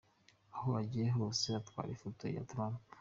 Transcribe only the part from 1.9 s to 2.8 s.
ifoto ya Trump.